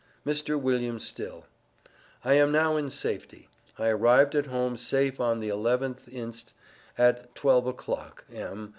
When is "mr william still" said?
0.25-1.45